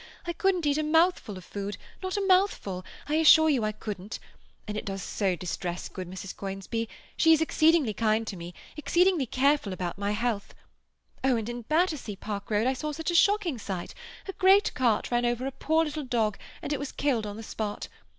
I 0.25 0.33
couldn't 0.33 0.65
eat 0.65 0.79
a 0.79 0.83
mouthful 0.83 1.37
of 1.37 1.45
food—not 1.45 2.17
a 2.17 2.21
mouthful—I 2.25 3.13
assure 3.17 3.49
you 3.49 3.63
I 3.63 3.71
couldn't. 3.71 4.17
And 4.67 4.75
it 4.75 4.83
does 4.83 5.03
so 5.03 5.35
distress 5.35 5.89
good 5.89 6.09
Mrs. 6.09 6.35
Conisbee. 6.35 6.89
She 7.15 7.33
is 7.33 7.39
exceedingly 7.39 7.93
kind 7.93 8.25
to 8.25 8.35
me—exceedingly 8.35 9.27
careful 9.27 9.73
about 9.73 9.99
my 9.99 10.13
health. 10.13 10.55
Oh, 11.23 11.35
and 11.35 11.47
in 11.47 11.61
Battersea 11.69 12.15
Park 12.15 12.49
Road 12.49 12.65
I 12.65 12.73
saw 12.73 12.91
such 12.91 13.11
a 13.11 13.13
shocking 13.13 13.59
sight; 13.59 13.93
a 14.27 14.33
great 14.33 14.73
cart 14.73 15.11
ran 15.11 15.23
over 15.23 15.45
a 15.45 15.51
poor 15.51 15.85
little 15.85 16.03
dog, 16.05 16.39
and 16.63 16.73
it 16.73 16.79
was 16.79 16.91
killed 16.91 17.27
on 17.27 17.37
the 17.37 17.43
spot. 17.43 17.87